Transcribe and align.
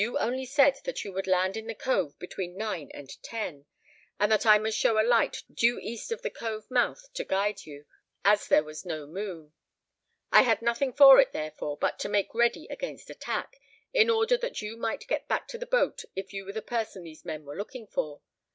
You 0.03 0.17
only 0.17 0.45
said 0.47 0.79
that 0.85 1.03
you 1.05 1.13
would 1.13 1.27
land 1.27 1.55
in 1.55 1.67
the 1.67 1.75
cove 1.75 2.17
between 2.17 2.57
nine 2.57 2.89
and 2.91 3.07
ten, 3.21 3.67
and 4.19 4.31
that 4.31 4.47
I 4.47 4.57
must 4.57 4.75
show 4.79 4.99
a 4.99 5.05
light 5.05 5.43
due 5.53 5.77
east 5.77 6.11
of 6.11 6.23
the 6.23 6.31
cove 6.31 6.71
mouth 6.71 7.07
to 7.13 7.23
guide 7.23 7.67
you, 7.67 7.85
as 8.25 8.47
there 8.47 8.63
was 8.63 8.83
no 8.83 9.05
moon. 9.05 9.53
I 10.31 10.41
had 10.41 10.59
nothing 10.63 10.91
for 10.91 11.19
it, 11.19 11.33
therefore, 11.33 11.77
but 11.77 11.99
to 11.99 12.09
make 12.09 12.33
ready 12.33 12.65
against 12.71 13.11
attack, 13.11 13.57
in 13.93 14.09
order 14.09 14.37
that 14.37 14.59
you 14.59 14.75
might 14.75 15.05
get 15.05 15.27
back 15.27 15.47
to 15.49 15.59
the 15.59 15.67
boat 15.67 16.01
if 16.15 16.33
you 16.33 16.45
were 16.45 16.53
the 16.53 16.63
person 16.63 17.03
these 17.03 17.23
men 17.23 17.45
were 17.45 17.55
looking 17.55 17.85
for. 17.85 18.21